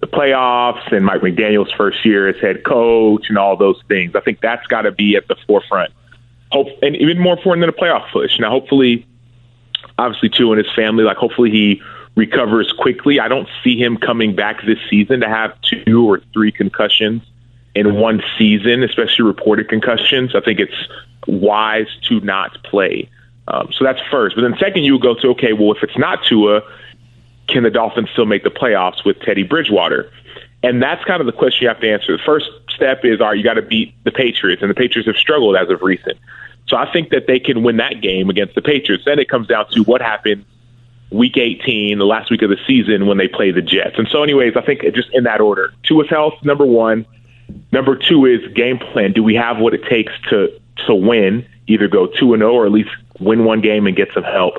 [0.00, 4.14] the playoffs and Mike McDaniel's first year as head coach and all those things.
[4.14, 5.92] I think that's got to be at the forefront.
[6.52, 8.38] Hope and even more important than a playoff push.
[8.38, 9.06] Now, hopefully,
[9.98, 11.82] obviously, Tua and his family, like hopefully he
[12.16, 13.20] recovers quickly.
[13.20, 17.22] I don't see him coming back this season to have two or three concussions
[17.74, 20.34] in one season, especially reported concussions.
[20.34, 20.88] I think it's
[21.26, 23.08] wise to not play.
[23.48, 24.34] Um, so that's first.
[24.34, 26.62] But then second, you would go to okay, well, if it's not Tua,
[27.48, 30.10] can the Dolphins still make the playoffs with Teddy Bridgewater?
[30.62, 32.16] And that's kind of the question you have to answer.
[32.16, 35.06] The first step is, all right, you got to beat the Patriots, and the Patriots
[35.06, 36.18] have struggled as of recent.
[36.66, 39.04] So I think that they can win that game against the Patriots.
[39.04, 40.44] Then it comes down to what happens
[41.10, 43.96] week 18, the last week of the season when they play the Jets.
[43.98, 45.72] And so, anyways, I think just in that order.
[45.82, 47.06] Tua's health, number one.
[47.70, 49.12] Number two is game plan.
[49.12, 50.48] Do we have what it takes to
[50.86, 51.46] to win?
[51.68, 52.90] Either go two and zero, or at least
[53.20, 54.54] win one game and get some help.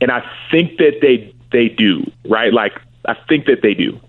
[0.00, 2.52] And I think that they they do right.
[2.52, 4.00] Like I think that they do.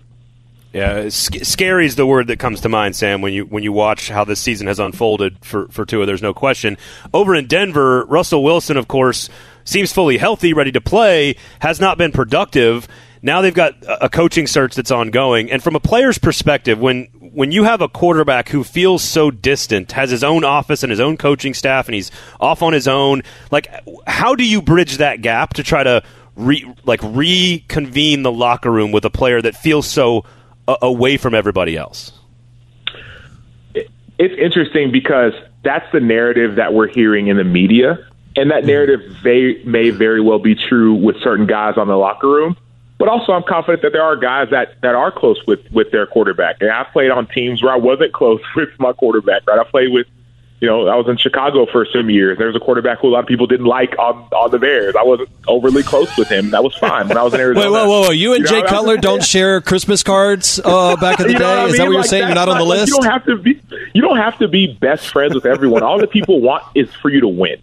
[0.72, 3.22] Yeah, sc- scary is the word that comes to mind, Sam.
[3.22, 6.34] When you when you watch how this season has unfolded for for Tua, there's no
[6.34, 6.76] question.
[7.14, 9.30] Over in Denver, Russell Wilson, of course,
[9.68, 12.88] seems fully healthy, ready to play, has not been productive.
[13.20, 17.52] Now they've got a coaching search that's ongoing, and from a player's perspective, when when
[17.52, 21.16] you have a quarterback who feels so distant, has his own office and his own
[21.16, 23.68] coaching staff, and he's off on his own, like
[24.06, 26.02] how do you bridge that gap to try to
[26.36, 30.24] re, like reconvene the locker room with a player that feels so
[30.66, 32.12] uh, away from everybody else?
[33.74, 38.07] It's interesting because that's the narrative that we're hearing in the media,
[38.38, 42.28] and that narrative may, may very well be true with certain guys on the locker
[42.28, 42.56] room.
[42.98, 46.06] But also, I'm confident that there are guys that, that are close with, with their
[46.06, 46.56] quarterback.
[46.60, 49.46] And I played on teams where I wasn't close with my quarterback.
[49.46, 50.06] Right, I played with
[50.60, 52.36] you know, I was in Chicago for some years.
[52.36, 54.96] There was a quarterback who a lot of people didn't like on, on the Bears.
[54.96, 56.50] I wasn't overly close with him.
[56.50, 57.70] That was fine when I was in Arizona.
[57.70, 58.10] Wait, whoa, whoa, whoa!
[58.10, 61.34] You and You Jay what I'm Cutler don't share Christmas cards uh, back in the
[61.38, 61.44] day.
[61.44, 61.86] I Is that mean?
[61.88, 62.26] what you're saying?
[62.26, 62.92] You're not on the like- list.
[62.92, 63.60] You don't have to be.
[63.94, 65.84] You don't have to be best friends with everyone.
[65.84, 67.62] All that people want is for you to win.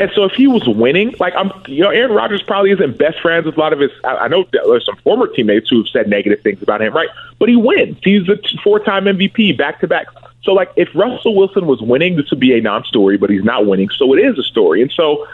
[0.00, 3.20] And so if he was winning, like I'm, you know, Aaron Rodgers probably isn't best
[3.20, 3.90] friends with a lot of his.
[4.04, 7.10] I, I know there's some former teammates who have said negative things about him, right?
[7.38, 7.98] But he wins.
[8.02, 10.06] He's a four-time MVP, back-to-back.
[10.44, 13.18] So, like, if Russell Wilson was winning, this would be a non-story.
[13.18, 14.80] But he's not winning, so it is a story.
[14.80, 15.26] And so,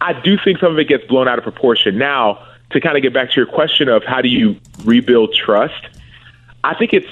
[0.00, 1.96] I do think some of it gets blown out of proportion.
[1.96, 5.88] Now, to kind of get back to your question of how do you rebuild trust,
[6.64, 7.08] I think it's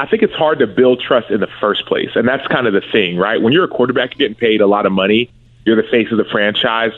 [0.00, 2.08] I think it's hard to build trust in the first place.
[2.14, 3.40] And that's kind of the thing, right?
[3.42, 5.30] When you're a quarterback, you're getting paid a lot of money,
[5.66, 6.92] you're the face of the franchise.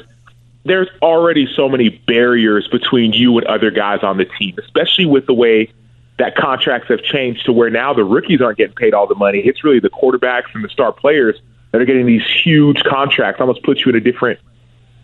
[0.64, 5.26] There's already so many barriers between you and other guys on the team, especially with
[5.26, 5.72] the way
[6.18, 9.40] that contracts have changed to where now the rookies aren't getting paid all the money.
[9.40, 11.34] It's really the quarterbacks and the star players
[11.72, 14.38] that are getting these huge contracts, almost put you in a different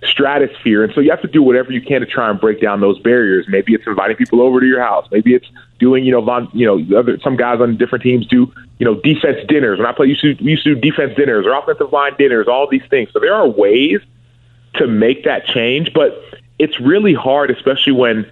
[0.04, 0.84] stratosphere.
[0.84, 2.98] And so you have to do whatever you can to try and break down those
[3.00, 3.46] barriers.
[3.48, 5.06] Maybe it's inviting people over to your house.
[5.10, 5.46] Maybe it's
[5.78, 8.94] doing, you know, von, you know, other some guys on different teams do, you know,
[9.00, 9.78] defense dinners.
[9.78, 12.46] When I play, used to used to do defense dinners or offensive line dinners.
[12.48, 13.10] All these things.
[13.12, 14.00] So there are ways
[14.74, 16.22] to make that change, but
[16.58, 18.30] it's really hard, especially when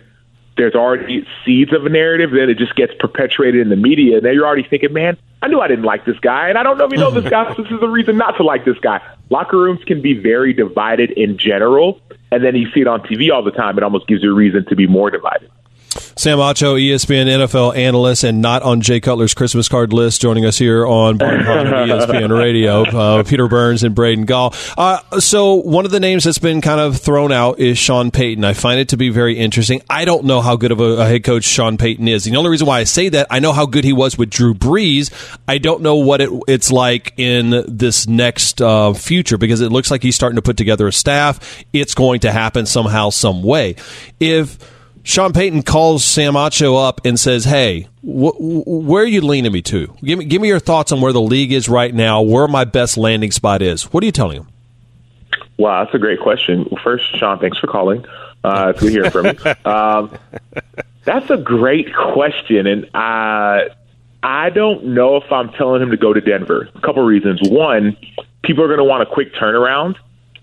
[0.57, 4.17] there's already seeds of a narrative, then it just gets perpetuated in the media.
[4.17, 6.63] And then you're already thinking, man, I knew I didn't like this guy, and I
[6.63, 7.37] don't know if you know this guy.
[7.57, 9.01] So this is a reason not to like this guy.
[9.31, 12.01] Locker rooms can be very divided in general,
[12.33, 13.77] and then you see it on TV all the time.
[13.77, 15.51] It almost gives you a reason to be more divided.
[16.19, 20.57] Sam Acho, ESPN NFL analyst, and not on Jay Cutler's Christmas card list, joining us
[20.57, 22.85] here on on E ESPN Radio.
[22.85, 24.55] Uh, Peter Burns and Braden Gall.
[24.79, 28.45] Uh, so one of the names that's been kind of thrown out is Sean Payton.
[28.45, 29.83] I find it to be very interesting.
[29.91, 32.25] I don't know how good of a, a head coach Sean Payton is.
[32.25, 34.55] The only reason why I say that, I know how good he was with Drew
[34.55, 35.13] Brees.
[35.47, 39.91] I don't know what it, it's like in this next uh, future because it looks
[39.91, 41.63] like he's starting to put together a staff.
[41.75, 43.77] It's going to happen somehow, some way.
[44.19, 44.59] If
[45.07, 49.53] Sean Payton calls Sam Acho up and says, "Hey, wh- wh- where are you leaning
[49.53, 49.95] me to?
[50.03, 52.65] Give me, give me your thoughts on where the league is right now, where my
[52.65, 53.85] best landing spot is.
[53.93, 54.49] What are you telling him?"
[55.59, 56.69] Wow, that's a great question.
[56.83, 58.05] First, Sean, thanks for calling.
[58.43, 59.37] Uh, it's good hearing from you.
[59.65, 60.11] Um,
[61.05, 63.73] That's a great question, and uh,
[64.25, 66.69] I don't know if I'm telling him to go to Denver.
[66.75, 67.39] A couple reasons.
[67.49, 67.97] One,
[68.43, 69.95] people are going to want a quick turnaround.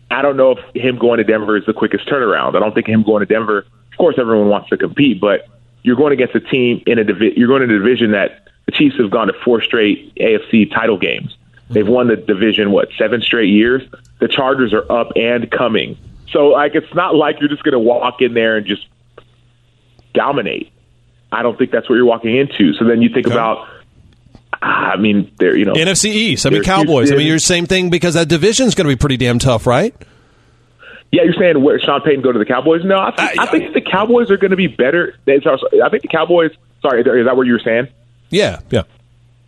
[0.09, 2.55] I don't know if him going to Denver is the quickest turnaround.
[2.55, 3.65] I don't think him going to Denver.
[3.93, 5.47] Of course, everyone wants to compete, but
[5.83, 8.71] you're going against a team in a divi- you're going in a division that the
[8.71, 11.35] Chiefs have gone to four straight AFC title games.
[11.69, 13.81] They've won the division what seven straight years.
[14.19, 15.97] The Chargers are up and coming.
[16.31, 18.85] So like it's not like you're just going to walk in there and just
[20.13, 20.71] dominate.
[21.31, 22.73] I don't think that's what you're walking into.
[22.73, 23.67] So then you think about
[24.61, 26.45] ah, I mean, they're you know NFC East.
[26.45, 27.11] I mean, Cowboys.
[27.11, 29.65] I mean, you're the same thing because that division's going to be pretty damn tough,
[29.67, 29.95] right?
[31.13, 32.83] Yeah, you're saying where Sean Payton go to the Cowboys?
[32.83, 35.13] No, I think, I think the Cowboys are going to be better.
[35.27, 36.49] I think the Cowboys.
[36.81, 37.87] Sorry, is that what you were saying?
[38.31, 38.81] Yeah, yeah.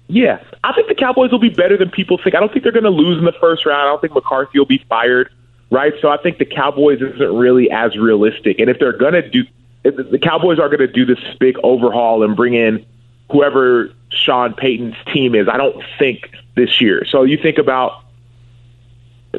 [0.07, 2.35] Yeah, I think the Cowboys will be better than people think.
[2.35, 3.81] I don't think they're going to lose in the first round.
[3.81, 5.33] I don't think McCarthy will be fired,
[5.71, 5.93] right?
[6.03, 8.59] So I think the Cowboys isn't really as realistic.
[8.59, 9.43] And if they're going to do,
[9.83, 12.85] if the Cowboys are going to do this big overhaul and bring in
[13.31, 17.05] whoever Sean Payton's team is, I don't think this year.
[17.09, 18.04] So you think about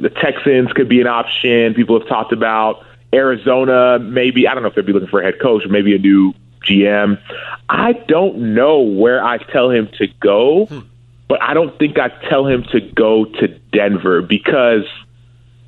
[0.00, 1.74] the Texans could be an option.
[1.74, 4.48] People have talked about Arizona, maybe.
[4.48, 6.34] I don't know if they'd be looking for a head coach or maybe a new
[6.62, 7.20] GM.
[7.68, 10.80] I don't know where I tell him to go, hmm.
[11.28, 14.84] but I don't think I tell him to go to Denver because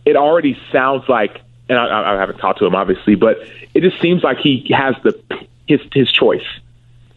[0.04, 3.38] it already sounds like, and I, I haven't talked to him obviously, but
[3.74, 5.20] it just seems like he has the
[5.66, 6.46] his his choice.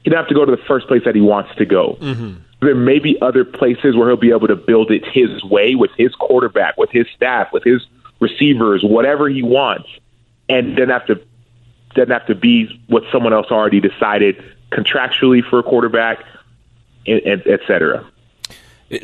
[0.04, 2.34] He doesn't have to go to the first place that he wants to go mm-hmm.
[2.62, 5.92] There may be other places where he'll be able to build it his way with
[5.98, 7.86] his quarterback, with his staff, with his
[8.20, 9.90] receivers, whatever he wants,
[10.48, 11.20] and then have to
[11.96, 16.24] doesn't have to be what someone else already decided contractually for a quarterback,
[17.06, 18.10] and, and et cetera.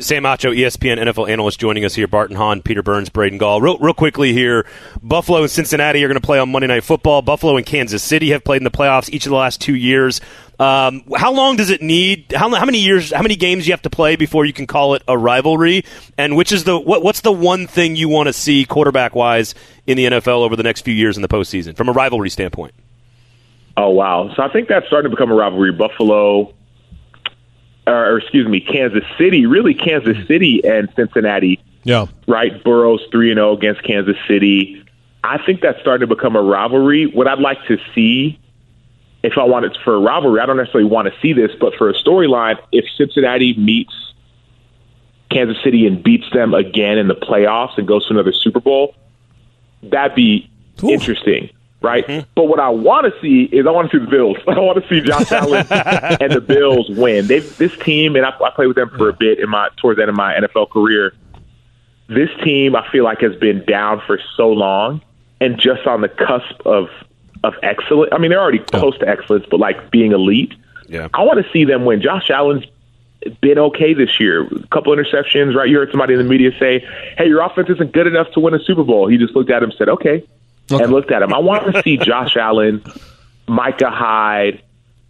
[0.00, 2.06] Sam Acho, ESPN NFL analyst, joining us here.
[2.06, 3.62] Bart and Hahn, Peter Burns, Braden Gall.
[3.62, 4.66] Real, real quickly here,
[5.02, 7.22] Buffalo and Cincinnati are going to play on Monday Night Football.
[7.22, 10.20] Buffalo and Kansas City have played in the playoffs each of the last two years.
[10.58, 12.32] Um, how long does it need?
[12.34, 13.12] How, how many years?
[13.12, 15.84] How many games you have to play before you can call it a rivalry?
[16.18, 19.54] And which is the what, what's the one thing you want to see quarterback wise
[19.86, 22.74] in the NFL over the next few years in the postseason from a rivalry standpoint?
[23.78, 24.34] Oh wow!
[24.34, 25.72] So I think that's starting to become a rivalry.
[25.72, 26.52] Buffalo,
[27.88, 29.46] or, or excuse me, Kansas City.
[29.46, 31.60] Really, Kansas City and Cincinnati.
[31.84, 32.06] Yeah.
[32.26, 32.62] Right.
[32.62, 34.84] Burrow's three and zero against Kansas City.
[35.24, 37.06] I think that's starting to become a rivalry.
[37.06, 38.38] What I'd like to see,
[39.22, 41.90] if I wanted for a rivalry, I don't necessarily want to see this, but for
[41.90, 43.92] a storyline, if Cincinnati meets
[45.30, 48.94] Kansas City and beats them again in the playoffs and goes to another Super Bowl,
[49.82, 50.50] that'd be
[50.82, 52.06] interesting, right?
[52.06, 52.28] Mm-hmm.
[52.34, 54.36] But what I want to see is I want to see the Bills.
[54.48, 57.26] I want to see Josh Allen and the Bills win.
[57.26, 59.98] They this team, and I, I played with them for a bit in my towards
[59.98, 61.14] the end of my NFL career.
[62.08, 65.02] This team, I feel like, has been down for so long
[65.40, 66.88] and just on the cusp of
[67.44, 68.10] of excellence.
[68.12, 70.54] I mean, they're already close to excellence, but like being elite.
[70.88, 71.08] Yeah.
[71.14, 72.00] I want to see them win.
[72.00, 72.64] Josh Allen's
[73.40, 74.46] been okay this year.
[74.46, 75.68] A couple interceptions, right?
[75.68, 76.80] You heard somebody in the media say,
[77.16, 79.62] "Hey, your offense isn't good enough to win a Super Bowl." He just looked at
[79.62, 80.24] him, and said, "Okay,"
[80.70, 81.32] and looked at him.
[81.32, 82.84] I want to see Josh Allen,
[83.46, 84.62] Micah Hyde,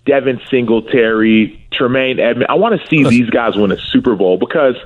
[0.07, 2.47] Devin Singletary, Tremaine Edmond.
[2.49, 4.77] I want to see these guys win a Super Bowl because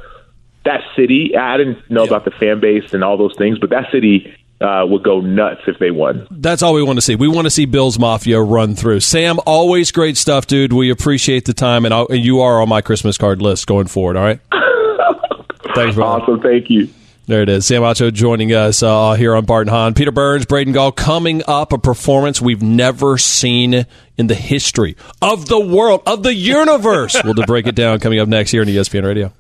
[0.64, 1.36] that city.
[1.36, 4.86] I didn't know about the fan base and all those things, but that city uh,
[4.86, 6.26] would go nuts if they won.
[6.30, 7.16] That's all we want to see.
[7.16, 9.00] We want to see Bills Mafia run through.
[9.00, 10.72] Sam, always great stuff, dude.
[10.72, 13.88] We appreciate the time, and, I'll, and you are on my Christmas card list going
[13.88, 14.16] forward.
[14.16, 14.40] All right.
[15.74, 16.22] Thanks, brother.
[16.22, 16.40] Awesome.
[16.40, 16.88] Thank you.
[17.32, 17.64] There it is.
[17.64, 19.94] Sam Acho joining us uh, here on Bart and Hahn.
[19.94, 23.86] Peter Burns, Braden Gall coming up, a performance we've never seen
[24.18, 27.16] in the history of the world, of the universe.
[27.24, 29.32] we'll break it down coming up next here on ESPN Radio.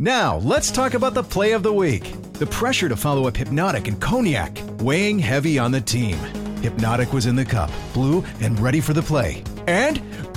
[0.00, 2.12] Now, let's talk about the play of the week.
[2.32, 6.16] The pressure to follow up Hypnotic and Cognac, weighing heavy on the team.
[6.60, 9.44] Hypnotic was in the cup, blue, and ready for the play.
[9.68, 10.02] And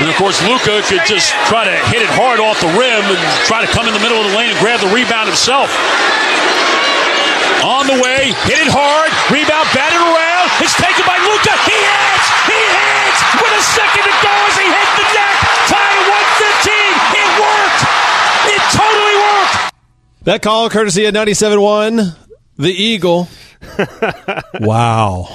[0.00, 3.20] And of course, Luka could just try to hit it hard off the rim and
[3.46, 5.70] try to come in the middle of the lane and grab the rebound himself.
[7.64, 10.46] On the way, hit it hard, rebound batted around.
[10.60, 11.54] It's taken by Luka.
[11.64, 12.26] He hits!
[12.44, 13.18] He hits!
[13.40, 15.36] With a second to go as he hits the net.
[15.72, 16.74] Tie 115.
[17.16, 17.82] It worked!
[18.52, 19.56] It totally worked!
[20.28, 22.16] That call, courtesy of 97.1,
[22.58, 23.28] the Eagle.
[24.60, 25.32] wow.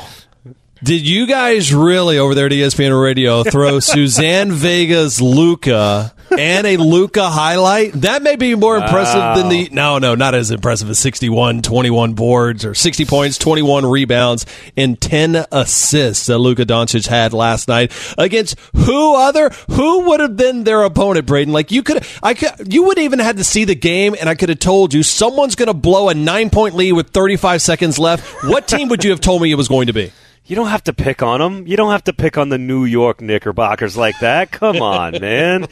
[0.81, 6.77] Did you guys really over there at ESPN Radio throw Suzanne Vega's Luka and a
[6.77, 7.91] Luka highlight?
[7.95, 12.13] That may be more impressive than the no, no, not as impressive as 61, 21
[12.13, 14.45] boards or 60 points, 21 rebounds,
[14.77, 20.37] and 10 assists that Luka Doncic had last night against who other who would have
[20.37, 21.53] been their opponent, Braden?
[21.53, 24.35] Like you could I could you wouldn't even had to see the game and I
[24.35, 28.45] could have told you someone's gonna blow a nine point lead with 35 seconds left.
[28.45, 30.13] What team would you have told me it was going to be?
[30.49, 31.67] You don't have to pick on them.
[31.67, 34.51] You don't have to pick on the New York Knickerbockers like that.
[34.51, 35.67] Come on, man.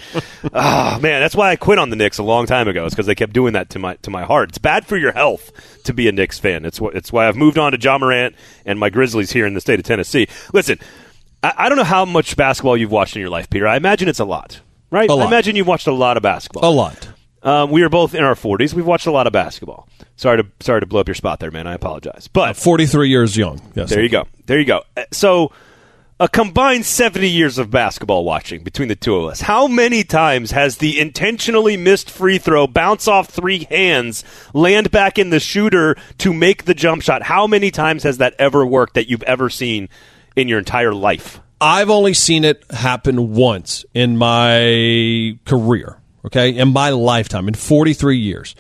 [0.54, 2.86] Oh, man, that's why I quit on the Knicks a long time ago.
[2.86, 4.50] It's because they kept doing that to my to my heart.
[4.50, 5.52] It's bad for your health
[5.86, 6.64] to be a Knicks fan.
[6.64, 8.36] It's wh- it's why I've moved on to Ja Morant
[8.68, 10.28] and my Grizzlies here in the state of Tennessee.
[10.54, 10.78] Listen,
[11.42, 13.68] I, I don't know how much basketball you've watched in your life, Peter.
[13.68, 14.62] I imagine it's a lot,
[14.92, 15.10] right?
[15.10, 15.24] A lot.
[15.24, 16.70] I imagine you've watched a lot of basketball.
[16.70, 17.10] A lot.
[17.48, 18.74] Um, we are both in our 40s.
[18.74, 19.88] We've watched a lot of basketball.
[20.18, 21.66] Sorry to sorry to blow up your spot there, man.
[21.66, 22.28] I apologize.
[22.28, 23.62] But 43 years young.
[23.74, 23.90] Yes.
[23.90, 24.28] there you go.
[24.48, 24.82] There you go.
[24.98, 25.54] Uh, So,
[26.20, 29.40] a combined 70 years of basketball watching between the two of us.
[29.40, 35.18] How many times has the intentionally missed free throw bounce off three hands, land back
[35.18, 37.22] in the shooter to make the jump shot?
[37.22, 39.88] How many times has that ever worked that you've ever seen
[40.36, 41.40] in your entire life?
[41.62, 48.18] I've only seen it happen once in my career, okay, in my lifetime, in 43
[48.18, 48.56] years.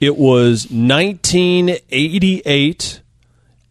[0.00, 3.00] It was 1988.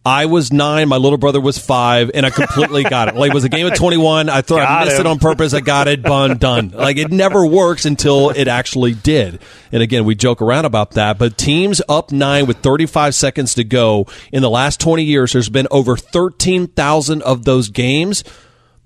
[0.06, 0.88] I was nine.
[0.88, 3.16] My little brother was five, and I completely got it.
[3.16, 4.30] Like it was a game of twenty-one.
[4.30, 5.06] I thought I missed him.
[5.06, 5.52] it on purpose.
[5.52, 6.02] I got it.
[6.02, 6.38] Done.
[6.38, 6.70] Done.
[6.70, 9.38] Like it never works until it actually did.
[9.70, 13.64] And again, we joke around about that, but teams up nine with thirty-five seconds to
[13.64, 15.34] go in the last twenty years.
[15.34, 18.24] There's been over thirteen thousand of those games.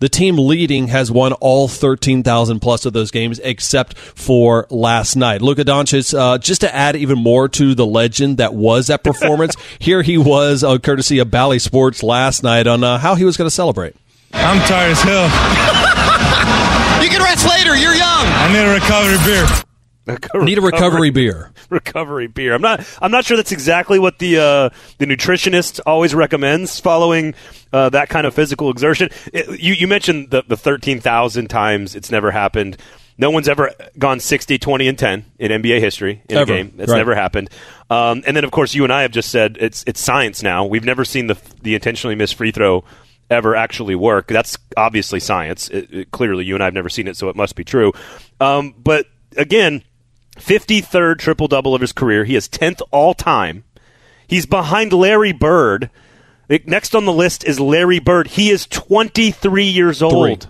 [0.02, 5.42] The team leading has won all 13,000 plus of those games except for last night.
[5.42, 9.54] Luka Doncic, uh, just to add even more to the legend that was that performance,
[9.78, 13.36] here he was, uh, courtesy of Bally Sports last night on uh, how he was
[13.36, 13.94] going to celebrate.
[14.32, 15.28] I'm tired as hell.
[17.02, 17.76] You can rest later.
[17.76, 18.26] You're young.
[18.26, 19.46] I need a recovery beer.
[20.34, 21.52] Need a recovery beer.
[21.70, 22.54] recovery beer.
[22.54, 22.84] I'm not.
[23.00, 27.34] I'm not sure that's exactly what the uh, the nutritionist always recommends following
[27.72, 29.10] uh, that kind of physical exertion.
[29.32, 32.76] It- you you mentioned the the thirteen thousand times it's never happened.
[33.18, 36.50] No one's ever gone 60, 20, and 10 in NBA history in Ever.
[36.50, 36.72] a game.
[36.76, 36.96] That's Right.
[36.96, 37.50] never happened.
[37.90, 40.64] Um, and then, of course, you and I have just said it's it's science now.
[40.64, 42.84] We've never seen the the intentionally missed free throw
[43.30, 44.28] ever actually work.
[44.28, 45.68] That's obviously science.
[45.68, 47.92] It, it- clearly, you and I have never seen it, so it must be true.
[48.40, 49.82] Um, but again,
[50.36, 52.24] 53rd triple double of his career.
[52.24, 53.64] He is 10th all time.
[54.26, 55.90] He's behind Larry Bird.
[56.48, 58.28] Next on the list is Larry Bird.
[58.28, 60.48] He is 23 years old.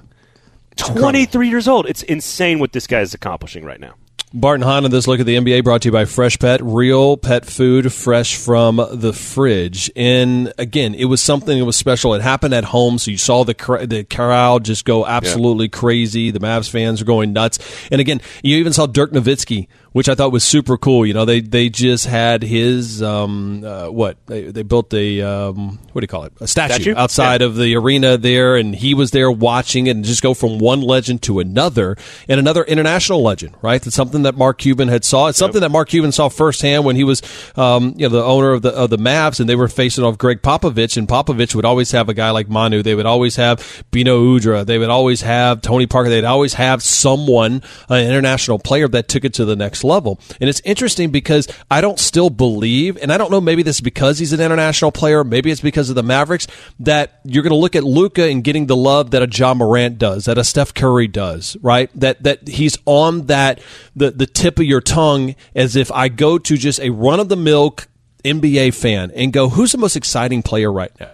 [0.76, 1.86] 23 years old.
[1.86, 3.94] It's insane what this guy is accomplishing right now.
[4.34, 7.18] Bart and Hahn and this look at the NBA brought to you by Freshpet, real
[7.18, 9.90] pet food fresh from the fridge.
[9.94, 12.14] And again, it was something that was special.
[12.14, 16.30] It happened at home, so you saw the cr- the crowd just go absolutely crazy.
[16.30, 17.58] The Mavs fans are going nuts.
[17.90, 21.06] And again, you even saw Dirk Nowitzki, which I thought was super cool.
[21.06, 25.78] You know, they they just had his um uh, what they, they built a um
[25.92, 26.94] what do you call it a statue, Statue?
[26.96, 30.58] outside of the arena there, and he was there watching it and just go from
[30.58, 31.96] one legend to another
[32.28, 33.54] and another international legend.
[33.62, 35.28] Right, it's something that Mark Cuban had saw.
[35.28, 37.22] It's something that Mark Cuban saw firsthand when he was
[37.56, 40.18] um you know the owner of the of the Mavs, and they were facing off
[40.18, 42.82] Gregg Popovich, and Popovich would always have a guy like Manu.
[42.82, 43.58] They would always have
[43.92, 44.64] Beno Udrih.
[44.64, 46.08] They would always have Tony Parker.
[46.08, 50.18] They'd always have someone, an international player that took it to the next level.
[50.40, 53.80] And it's interesting because I don't still believe, and I don't know, maybe this is
[53.80, 56.46] because he's an international player, maybe it's because of the Mavericks,
[56.80, 59.98] that you're going to look at Luka and getting the love that a Ja Morant
[59.98, 61.90] does, that a Steph Curry does, right?
[61.94, 63.60] That that he's on that
[63.94, 67.28] the the tip of your tongue as if I go to just a run of
[67.28, 67.76] the mill
[68.24, 71.12] NBA fan and go, who's the most exciting player right now?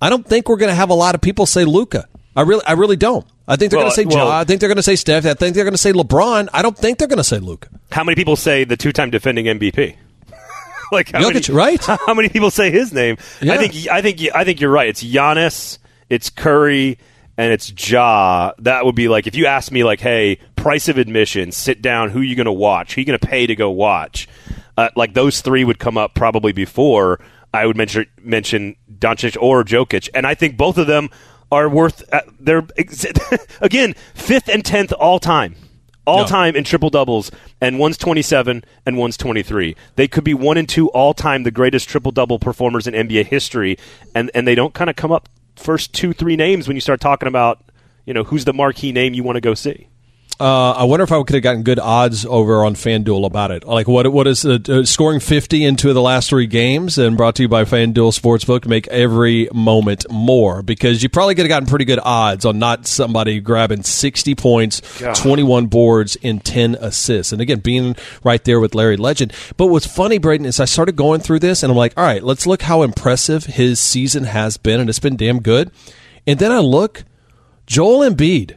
[0.00, 2.06] I don't think we're going to have a lot of people say Luka.
[2.34, 3.26] I really, I really don't.
[3.50, 4.38] I think they're Well, going to say well- Ja.
[4.40, 5.26] I think they're going to say Steph.
[5.26, 6.48] I think they're going to say LeBron.
[6.52, 7.68] I don't think they're going to say Luke.
[7.90, 9.96] How many people say the two-time defending MVP?
[10.92, 11.84] like how Jokic, many, right?
[12.06, 13.16] How many people say his name?
[13.40, 13.54] Yeah.
[13.54, 14.88] I think I think I think you're right.
[14.88, 15.78] It's Giannis,
[16.08, 16.98] it's Curry,
[17.36, 18.52] and it's Ja.
[18.58, 22.10] That would be like if you asked me like, hey, price of admission, sit down,
[22.10, 22.94] who are you going to watch?
[22.94, 24.28] Who you going to pay to go watch?
[24.76, 27.20] Uh, like those three would come up probably before
[27.52, 31.08] I would mention mention Doncic or Jokic, and I think both of them
[31.52, 32.02] are worth.
[32.12, 33.06] Uh, they're ex-
[33.60, 35.56] again fifth and tenth all time
[36.06, 36.26] all No.
[36.26, 37.30] time in triple doubles,
[37.60, 39.76] and one's 27 and one's 23.
[39.96, 43.26] They could be one and two all time, the greatest triple double performers in NBA
[43.26, 43.76] history,
[44.14, 47.00] and and they don't kind of come up first two three names when you start
[47.00, 47.62] talking about
[48.06, 49.88] you know who's the marquee name you want to go see.
[50.40, 53.64] Uh, I wonder if I could have gotten good odds over on FanDuel about it.
[53.64, 57.42] Like, what what is uh, scoring 50 into the last three games and brought to
[57.42, 61.84] you by FanDuel Sportsbook make every moment more because you probably could have gotten pretty
[61.84, 65.14] good odds on not somebody grabbing 60 points, God.
[65.14, 67.32] 21 boards, and 10 assists.
[67.32, 69.34] And again, being right there with Larry Legend.
[69.58, 72.22] But what's funny, Braden, is I started going through this and I'm like, all right,
[72.22, 75.70] let's look how impressive his season has been, and it's been damn good.
[76.26, 77.04] And then I look,
[77.66, 78.56] Joel Embiid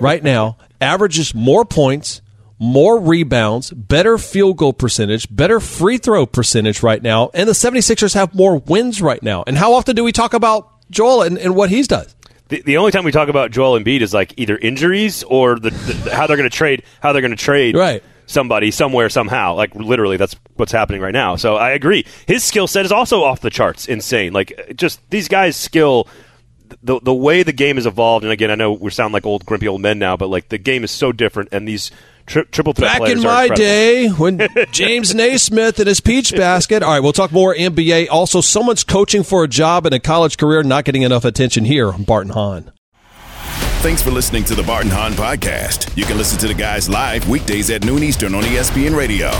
[0.00, 2.22] right now averages more points,
[2.58, 8.14] more rebounds, better field goal percentage, better free throw percentage right now, and the 76ers
[8.14, 9.44] have more wins right now.
[9.46, 12.06] And how often do we talk about Joel and, and what he's done?
[12.48, 15.70] The, the only time we talk about Joel Embiid is like either injuries or the,
[15.70, 18.02] the how they're going to trade how they're going to trade right.
[18.26, 19.54] somebody somewhere somehow.
[19.54, 21.36] Like literally, that's what's happening right now.
[21.36, 22.06] So I agree.
[22.26, 24.32] His skill set is also off the charts, insane.
[24.32, 26.08] Like just these guys' skill.
[26.82, 29.44] The, the way the game has evolved, and again, I know we sound like old
[29.46, 31.90] grumpy old men now, but like the game is so different, and these
[32.26, 33.56] tri- triple threat Back players in my incredible.
[33.56, 36.82] day, when James Naismith and his peach basket.
[36.82, 38.08] All right, we'll talk more NBA.
[38.10, 41.92] Also, someone's coaching for a job in a college career, not getting enough attention here
[41.92, 42.72] on Bart and Hahn.
[43.80, 45.96] Thanks for listening to the Bart and Hahn Podcast.
[45.96, 49.30] You can listen to the guys live weekdays at noon Eastern on ESPN Radio.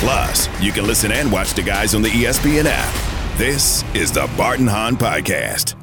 [0.00, 3.38] Plus, you can listen and watch the guys on the ESPN app.
[3.38, 5.79] This is the Bart and Hahn Podcast.